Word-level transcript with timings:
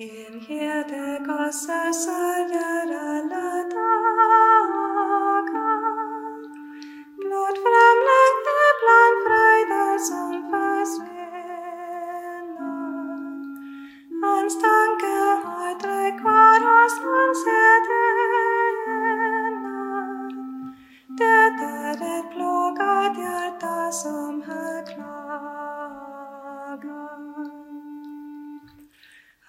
In 0.00 0.38
here 0.46 0.84
the 0.84 1.18
gossip, 1.26 1.92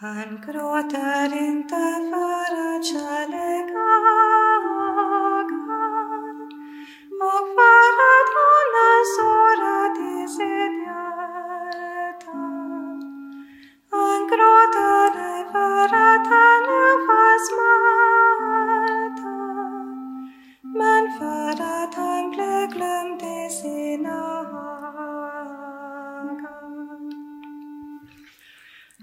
I'm 0.00 0.40
in 1.32 1.66
the 1.66 2.07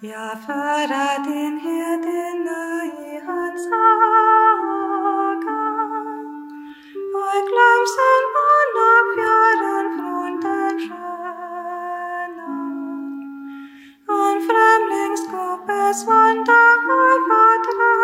Ja 0.00 0.06
Iafăra 0.06 1.08
din 1.26 1.54
hedină 1.64 2.62
ihațaga, 3.12 4.06
Voi 7.12 7.40
clam 7.48 7.82
să-n 7.94 8.24
mână 8.34 8.90
fiar 9.12 9.60
în 9.78 9.86
frunte 9.96 10.60
jenă, 10.84 12.54
en 14.22 14.38
fremling 14.46 15.16
scopesc 15.22 16.04
vântă 16.06 16.62
vătră, 16.86 17.97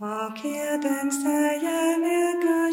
Akiedensä 0.00 1.52
jäljekä 1.62 2.72